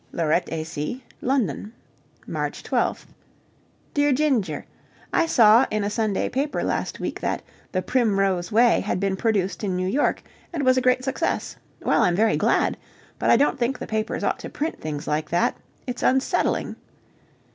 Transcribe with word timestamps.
Laurette 0.11 0.49
et 0.51 0.63
Cie.. 0.65 1.03
London 1.21 1.73
March 2.25 2.63
12th. 2.63 3.05
Dear 3.93 4.11
Ginger, 4.11 4.65
I 5.13 5.27
saw 5.27 5.67
in 5.69 5.83
a 5.83 5.91
Sunday 5.91 6.27
paper 6.27 6.63
last 6.63 6.99
week 6.99 7.21
that 7.21 7.43
"The 7.71 7.83
Primrose 7.83 8.51
Way" 8.51 8.79
had 8.79 8.99
been 8.99 9.15
produced 9.15 9.63
in 9.63 9.75
New 9.75 9.87
York, 9.87 10.23
and 10.51 10.63
was 10.65 10.75
a 10.75 10.81
great 10.81 11.03
success. 11.03 11.55
Well, 11.83 12.01
I'm 12.01 12.15
very 12.15 12.35
glad. 12.35 12.77
But 13.19 13.29
I 13.29 13.37
don't 13.37 13.59
think 13.59 13.77
the 13.77 13.85
papers 13.85 14.23
ought 14.23 14.39
to 14.39 14.49
print 14.49 14.81
things 14.81 15.05
like 15.07 15.29
that. 15.29 15.55
It's 15.85 16.01
unsettling. 16.01 16.77